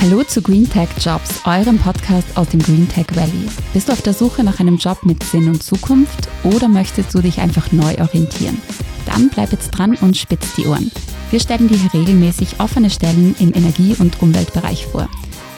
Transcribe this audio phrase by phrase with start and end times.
[0.00, 3.48] Hallo zu Green Tech Jobs, eurem Podcast aus dem Green Tech Valley.
[3.74, 7.20] Bist du auf der Suche nach einem Job mit Sinn und Zukunft oder möchtest du
[7.20, 8.62] dich einfach neu orientieren?
[9.06, 10.92] Dann bleib jetzt dran und spitz die Ohren.
[11.32, 15.08] Wir stellen dir hier regelmäßig offene Stellen im Energie- und Umweltbereich vor.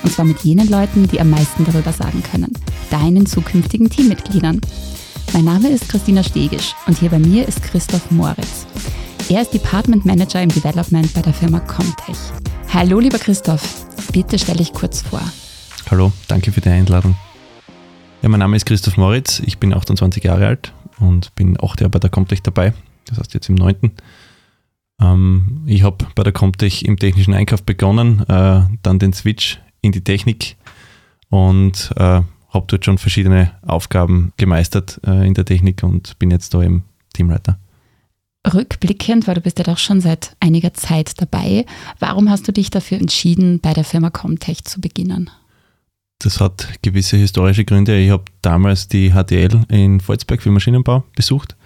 [0.02, 2.50] Und zwar mit jenen Leuten, die am meisten darüber sagen können.
[2.90, 4.62] Deinen zukünftigen Teammitgliedern.
[5.34, 8.66] Mein Name ist Christina Stegisch und hier bei mir ist Christoph Moritz.
[9.28, 12.16] Er ist Department Manager im Development bei der Firma Comtech.
[12.72, 15.22] Hallo lieber Christoph, bitte stell dich kurz vor.
[15.90, 17.16] Hallo, danke für die Einladung.
[18.22, 21.90] Ja, mein Name ist Christoph Moritz, ich bin 28 Jahre alt und bin acht Jahre
[21.90, 22.74] bei der Comtech dabei,
[23.06, 23.92] das heißt jetzt im neunten.
[25.00, 29.92] Ähm, ich habe bei der Comtech im technischen Einkauf begonnen, äh, dann den Switch in
[29.92, 30.56] die Technik
[31.30, 36.52] und äh, habe dort schon verschiedene Aufgaben gemeistert äh, in der Technik und bin jetzt
[36.52, 36.82] da im
[37.14, 37.58] Teamleiter.
[38.46, 41.66] Rückblickend, weil du bist ja doch schon seit einiger Zeit dabei,
[41.98, 45.30] warum hast du dich dafür entschieden, bei der Firma Comtech zu beginnen?
[46.20, 47.98] Das hat gewisse historische Gründe.
[47.98, 51.56] Ich habe damals die HTL in Volzberg für Maschinenbau besucht.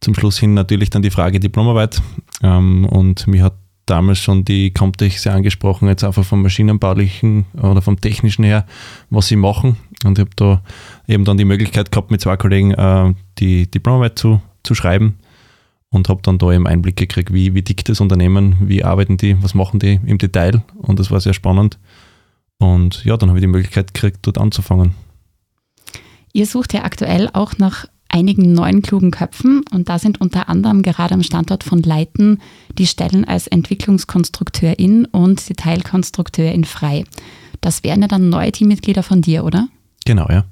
[0.00, 2.02] Zum Schluss hin natürlich dann die Frage Diplomarbeit.
[2.42, 3.54] Ähm, und mir hat
[3.86, 8.66] damals schon die Comtech sehr angesprochen, jetzt einfach vom maschinenbaulichen oder vom technischen her,
[9.10, 9.76] was sie machen.
[10.04, 10.62] Und ich habe da
[11.06, 15.18] eben dann die Möglichkeit gehabt, mit zwei Kollegen äh, die Diplomarbeit zu, zu schreiben
[15.92, 19.40] und habe dann da eben Einblick gekriegt, wie, wie tickt das Unternehmen, wie arbeiten die,
[19.42, 20.62] was machen die im Detail.
[20.78, 21.78] Und das war sehr spannend.
[22.58, 24.94] Und ja, dann habe ich die Möglichkeit gekriegt, dort anzufangen.
[26.32, 30.82] Ihr sucht ja aktuell auch nach einigen neuen klugen Köpfen und da sind unter anderem
[30.82, 32.40] gerade am Standort von Leiten
[32.78, 37.04] die Stellen als Entwicklungskonstrukteurin und Detailkonstrukteurin frei.
[37.60, 39.68] Das wären ja dann neue Teammitglieder von dir, oder?
[40.04, 40.44] Genau, ja.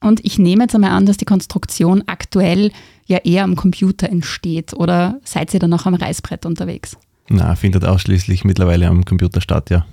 [0.00, 2.70] Und ich nehme jetzt einmal an, dass die Konstruktion aktuell
[3.06, 6.96] ja eher am Computer entsteht oder seid ihr dann noch am Reißbrett unterwegs?
[7.28, 9.86] Na, findet ausschließlich mittlerweile am Computer statt, ja.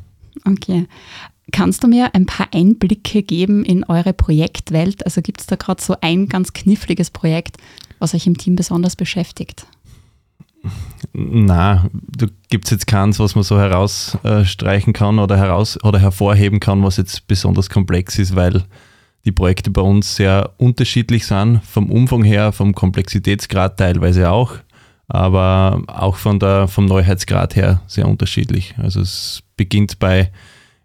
[0.45, 0.87] Okay.
[1.51, 5.05] Kannst du mir ein paar Einblicke geben in eure Projektwelt?
[5.05, 7.57] Also gibt es da gerade so ein ganz kniffliges Projekt,
[7.99, 9.67] was euch im Team besonders beschäftigt?
[11.13, 16.59] Na, da gibt es jetzt keins, was man so herausstreichen kann oder, heraus, oder hervorheben
[16.59, 18.63] kann, was jetzt besonders komplex ist, weil
[19.25, 24.53] die Projekte bei uns sehr unterschiedlich sind, vom Umfang her, vom Komplexitätsgrad teilweise auch,
[25.07, 28.75] aber auch von der, vom Neuheitsgrad her sehr unterschiedlich.
[28.77, 30.31] Also es beginnt bei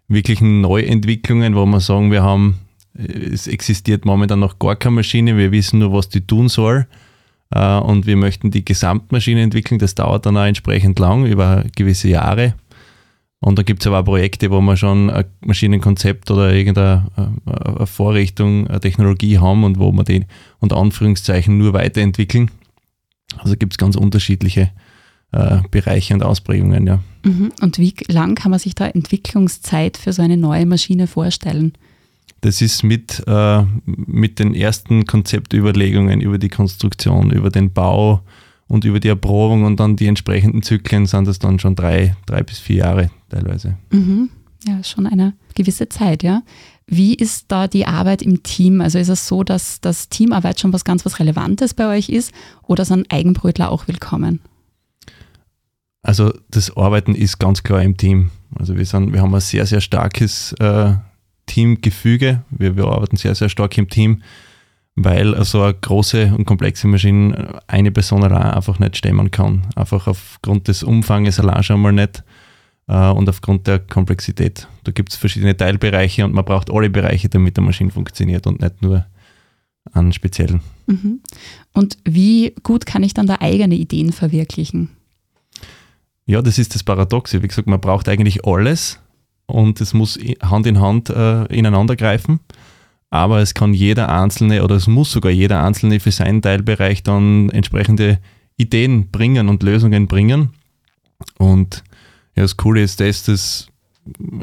[0.07, 2.59] wirklichen Neuentwicklungen, wo wir sagen, wir haben,
[2.93, 6.87] es existiert momentan noch gar keine Maschine, wir wissen nur, was die tun soll
[7.51, 9.79] äh, und wir möchten die Gesamtmaschine entwickeln.
[9.79, 12.55] Das dauert dann auch entsprechend lang, über gewisse Jahre.
[13.43, 17.07] Und da gibt es aber auch Projekte, wo wir schon ein Maschinenkonzept oder irgendeine
[17.45, 20.25] eine Vorrichtung, eine Technologie haben und wo wir die
[20.59, 22.51] unter Anführungszeichen nur weiterentwickeln.
[23.37, 24.69] Also gibt es ganz unterschiedliche
[25.31, 26.99] äh, Bereiche und Ausprägungen, ja.
[27.23, 27.51] Mhm.
[27.61, 31.73] Und wie lang kann man sich da Entwicklungszeit für so eine neue Maschine vorstellen?
[32.41, 38.21] Das ist mit, äh, mit den ersten Konzeptüberlegungen über die Konstruktion, über den Bau
[38.71, 42.41] und über die Erprobung und dann die entsprechenden Zyklen sind das dann schon drei, drei
[42.41, 43.77] bis vier Jahre teilweise.
[43.91, 44.29] Mhm.
[44.65, 46.41] Ja, schon eine gewisse Zeit, ja.
[46.87, 48.79] Wie ist da die Arbeit im Team?
[48.79, 52.31] Also ist es so, dass das Teamarbeit schon was ganz was Relevantes bei euch ist
[52.65, 54.39] oder sind Eigenbrötler auch willkommen?
[56.01, 58.31] Also das Arbeiten ist ganz klar im Team.
[58.55, 60.93] Also wir, sind, wir haben ein sehr, sehr starkes äh,
[61.45, 62.43] Teamgefüge.
[62.51, 64.21] Wir, wir arbeiten sehr, sehr stark im Team,
[64.95, 69.67] weil so eine große und komplexe Maschine eine Person allein einfach nicht stemmen kann.
[69.75, 72.23] Einfach aufgrund des Umfanges allein schon mal nicht
[72.87, 74.67] äh, und aufgrund der Komplexität.
[74.83, 78.61] Da gibt es verschiedene Teilbereiche und man braucht alle Bereiche, damit die Maschine funktioniert und
[78.61, 79.05] nicht nur
[79.93, 80.61] einen speziellen.
[80.87, 81.21] Mhm.
[81.73, 84.89] Und wie gut kann ich dann da eigene Ideen verwirklichen?
[86.25, 87.41] Ja, das ist das Paradoxe.
[87.41, 88.99] Wie gesagt, man braucht eigentlich alles
[89.47, 92.39] und es muss Hand in Hand äh, ineinander greifen.
[93.11, 97.49] Aber es kann jeder Einzelne oder es muss sogar jeder Einzelne für seinen Teilbereich dann
[97.49, 98.19] entsprechende
[98.57, 100.49] Ideen bringen und Lösungen bringen.
[101.37, 101.83] Und
[102.35, 103.67] ja, das Coole ist das, dass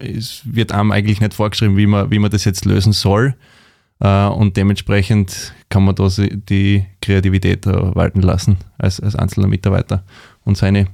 [0.00, 3.34] es wird einem eigentlich nicht vorgeschrieben, wie man, wie man das jetzt lösen soll.
[4.00, 10.04] Äh, und dementsprechend kann man da die Kreativität walten lassen als, als einzelner Mitarbeiter
[10.44, 10.88] und seine,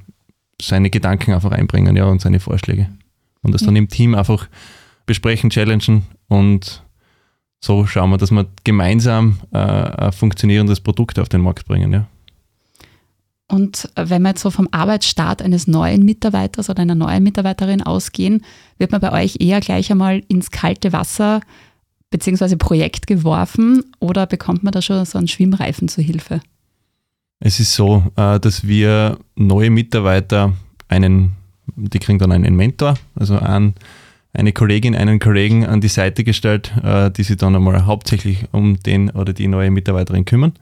[0.63, 2.89] seine Gedanken einfach einbringen ja, und seine Vorschläge.
[3.43, 4.49] Und das dann im Team einfach
[5.07, 6.83] besprechen, challengen und
[7.65, 11.93] so schauen wir, dass wir gemeinsam äh, ein funktionierendes Produkt auf den Markt bringen.
[11.93, 12.07] Ja.
[13.49, 18.45] Und wenn wir jetzt so vom Arbeitsstart eines neuen Mitarbeiters oder einer neuen Mitarbeiterin ausgehen,
[18.79, 21.41] wird man bei euch eher gleich einmal ins kalte Wasser
[22.11, 22.57] bzw.
[22.57, 26.41] Projekt geworfen oder bekommt man da schon so einen Schwimmreifen zur Hilfe?
[27.41, 30.53] Es ist so, äh, dass wir neue Mitarbeiter
[30.89, 31.33] einen,
[31.77, 33.75] die kriegen dann einen Mentor, also einen,
[34.35, 38.81] eine Kollegin, einen Kollegen an die Seite gestellt, äh, die sich dann einmal hauptsächlich um
[38.81, 40.53] den oder die neue Mitarbeiterin kümmern.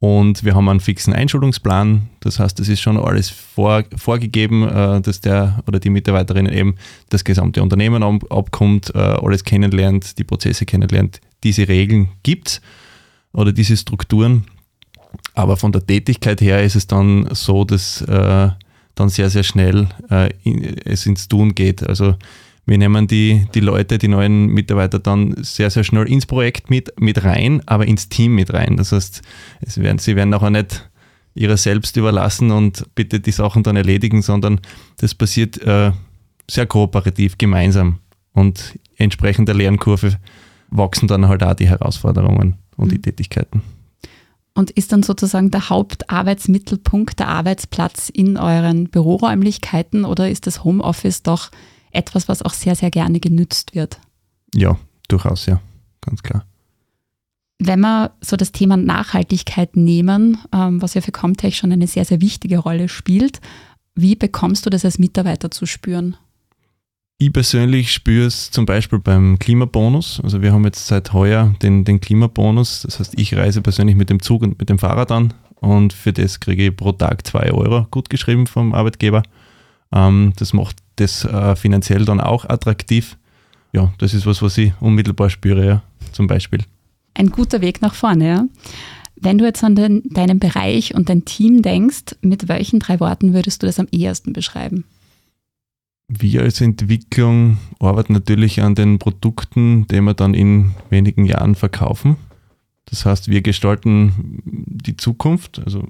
[0.00, 2.10] Und wir haben einen fixen Einschulungsplan.
[2.20, 6.74] Das heißt, es ist schon alles vor, vorgegeben, äh, dass der oder die Mitarbeiterin eben
[7.08, 11.20] das gesamte Unternehmen ab, abkommt, äh, alles kennenlernt, die Prozesse kennenlernt.
[11.44, 12.60] Diese Regeln gibt es
[13.32, 14.44] oder diese Strukturen.
[15.34, 19.88] Aber von der Tätigkeit her ist es dann so, dass dann sehr, sehr schnell
[20.42, 21.86] in, es ins Tun geht.
[21.88, 22.16] Also
[22.66, 26.98] wir nehmen die, die Leute, die neuen Mitarbeiter dann sehr, sehr schnell ins Projekt mit,
[26.98, 28.76] mit rein, aber ins Team mit rein.
[28.76, 29.22] Das heißt,
[29.60, 30.88] es werden, sie werden auch nicht
[31.34, 34.60] ihrer selbst überlassen und bitte die Sachen dann erledigen, sondern
[34.98, 35.92] das passiert äh,
[36.48, 37.98] sehr kooperativ, gemeinsam.
[38.32, 40.16] Und entsprechend der Lernkurve
[40.68, 42.90] wachsen dann halt auch die Herausforderungen und mhm.
[42.90, 43.62] die Tätigkeiten.
[44.54, 51.24] Und ist dann sozusagen der Hauptarbeitsmittelpunkt der Arbeitsplatz in euren Büroräumlichkeiten oder ist das Homeoffice
[51.24, 51.50] doch
[51.94, 54.00] etwas, was auch sehr, sehr gerne genützt wird.
[54.54, 55.60] Ja, durchaus, ja,
[56.00, 56.44] ganz klar.
[57.58, 62.04] Wenn wir so das Thema Nachhaltigkeit nehmen, ähm, was ja für Comtech schon eine sehr,
[62.04, 63.40] sehr wichtige Rolle spielt,
[63.94, 66.16] wie bekommst du das als Mitarbeiter zu spüren?
[67.18, 70.20] Ich persönlich spüre es zum Beispiel beim Klimabonus.
[70.22, 72.82] Also wir haben jetzt seit heuer den, den Klimabonus.
[72.82, 75.32] Das heißt, ich reise persönlich mit dem Zug und mit dem Fahrrad an
[75.64, 79.22] und für das kriege ich pro Tag zwei Euro gut geschrieben vom Arbeitgeber.
[79.92, 83.16] Ähm, das macht das äh, finanziell dann auch attraktiv.
[83.72, 85.82] Ja, das ist was, was ich unmittelbar spüre, ja,
[86.12, 86.60] zum Beispiel.
[87.14, 88.44] Ein guter Weg nach vorne, ja.
[89.16, 93.32] Wenn du jetzt an den, deinen Bereich und dein Team denkst, mit welchen drei Worten
[93.32, 94.84] würdest du das am ehesten beschreiben?
[96.08, 102.16] Wir als Entwicklung arbeiten natürlich an den Produkten, die wir dann in wenigen Jahren verkaufen.
[102.86, 105.86] Das heißt, wir gestalten die Zukunft, also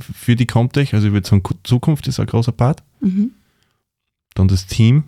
[0.00, 2.82] für die Comtech, also ich würde sagen, Zukunft ist ein großer Part.
[3.00, 3.32] Mhm.
[4.36, 5.04] Dann das Team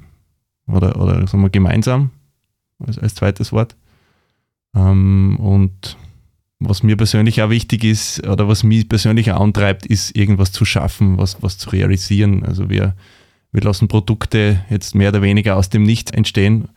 [0.67, 2.11] oder, oder sagen wir gemeinsam
[2.85, 3.77] als, als zweites Wort.
[4.75, 5.97] Ähm, und
[6.61, 10.65] was mir persönlich auch wichtig ist oder was mich persönlich auch antreibt, ist irgendwas zu
[10.65, 12.45] schaffen, was, was zu realisieren.
[12.45, 12.97] Also wir,
[13.53, 16.69] wir lassen Produkte jetzt mehr oder weniger aus dem Nichts entstehen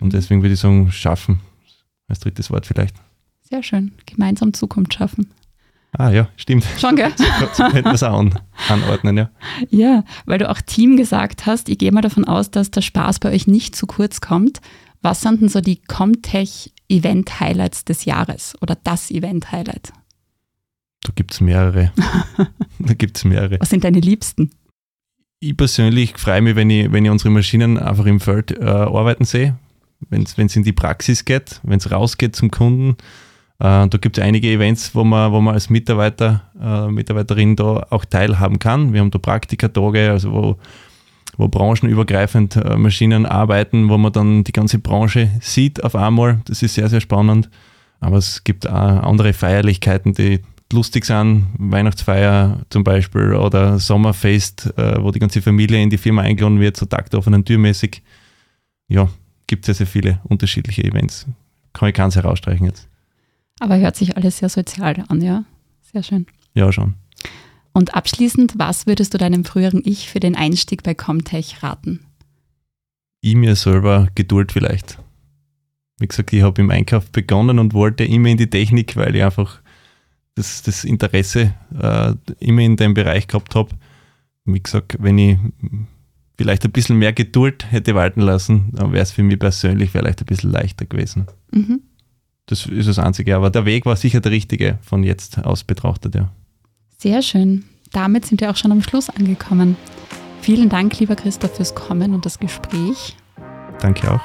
[0.00, 1.40] und deswegen würde ich sagen, schaffen
[2.06, 2.94] als drittes Wort vielleicht.
[3.42, 3.92] Sehr schön.
[4.06, 5.30] Gemeinsam Zukunft schaffen.
[5.96, 6.66] Ah ja, stimmt.
[6.78, 7.12] Schon, gell?
[7.16, 8.38] So, so könnte man es auch an,
[8.68, 9.30] anordnen, ja.
[9.70, 11.68] Ja, weil du auch Team gesagt hast.
[11.68, 14.60] Ich gehe mal davon aus, dass der Spaß bei euch nicht zu kurz kommt.
[15.02, 19.92] Was sind denn so die Comtech-Event-Highlights des Jahres oder das Event-Highlight?
[21.02, 21.92] Da gibt es mehrere.
[22.78, 23.60] da gibt es mehrere.
[23.60, 24.50] Was sind deine Liebsten?
[25.40, 29.24] Ich persönlich freue mich, wenn ich, wenn ich unsere Maschinen einfach im Feld äh, arbeiten
[29.24, 29.56] sehe,
[30.08, 32.96] wenn es in die Praxis geht, wenn es rausgeht zum Kunden
[33.60, 37.86] äh, da gibt es einige Events, wo man, wo man als Mitarbeiter, äh, Mitarbeiterin da
[37.90, 38.92] auch teilhaben kann.
[38.92, 40.58] Wir haben da Praktikatage, also wo,
[41.36, 46.40] wo branchenübergreifend äh, Maschinen arbeiten, wo man dann die ganze Branche sieht auf einmal.
[46.46, 47.48] Das ist sehr, sehr spannend.
[48.00, 50.40] Aber es gibt auch andere Feierlichkeiten, die
[50.72, 51.46] lustig sind.
[51.56, 56.76] Weihnachtsfeier zum Beispiel oder Sommerfest, äh, wo die ganze Familie in die Firma eingeladen wird,
[56.76, 58.02] so taktoffenen Türmäßig.
[58.88, 59.08] Ja,
[59.46, 61.26] gibt es sehr, sehr viele unterschiedliche Events.
[61.72, 62.88] Kann ich keins herausstreichen jetzt.
[63.60, 65.44] Aber hört sich alles sehr sozial an, ja?
[65.82, 66.26] Sehr schön.
[66.54, 66.94] Ja, schon.
[67.72, 72.00] Und abschließend, was würdest du deinem früheren Ich für den Einstieg bei Comtech raten?
[73.20, 74.98] Ich mir selber Geduld vielleicht.
[75.98, 79.24] Wie gesagt, ich habe im Einkauf begonnen und wollte immer in die Technik, weil ich
[79.24, 79.60] einfach
[80.34, 83.70] das, das Interesse äh, immer in dem Bereich gehabt habe.
[84.44, 85.38] Wie gesagt, wenn ich
[86.36, 90.20] vielleicht ein bisschen mehr Geduld hätte walten lassen, dann wäre es für mich persönlich vielleicht
[90.20, 91.26] ein bisschen leichter gewesen.
[91.52, 91.80] Mhm.
[92.46, 93.36] Das ist das Einzige.
[93.36, 96.30] Aber der Weg war sicher der richtige von jetzt aus betrachtet, ja.
[96.98, 97.64] Sehr schön.
[97.92, 99.76] Damit sind wir auch schon am Schluss angekommen.
[100.40, 103.16] Vielen Dank, lieber Christoph, fürs Kommen und das Gespräch.
[103.80, 104.20] Danke auch.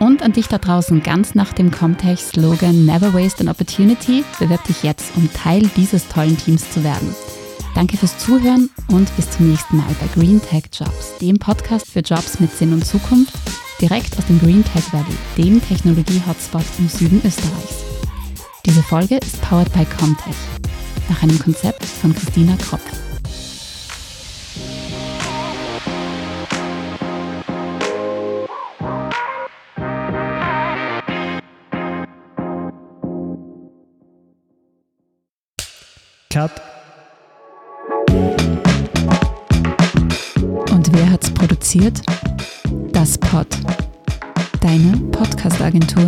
[0.00, 4.82] Und an dich da draußen ganz nach dem Comtech-Slogan Never Waste an Opportunity bewirb dich
[4.82, 7.14] jetzt, um Teil dieses tollen Teams zu werden.
[7.74, 12.00] Danke fürs Zuhören und bis zum nächsten Mal bei Green Tech Jobs, dem Podcast für
[12.00, 13.34] Jobs mit Sinn und Zukunft
[13.80, 17.84] direkt aus dem Green Tech Valley, dem Technologie-Hotspot im Süden Österreichs.
[18.66, 20.34] Diese Folge ist powered by Comtech,
[21.08, 22.80] nach einem Konzept von Christina Kropp.
[36.30, 36.50] Cut.
[40.70, 42.02] Und wer hat's produziert?
[43.30, 43.46] Pod,
[44.60, 46.06] deine Podcast-Agentur.